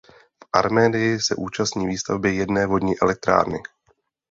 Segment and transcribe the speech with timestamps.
[0.43, 3.59] V Arménii se účastní výstavby jedné vodní elektrárny.